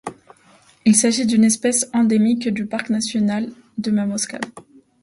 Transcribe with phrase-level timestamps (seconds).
[0.83, 4.41] Il s'agit d'une espèce endémique du parc national de Mammoth Cave.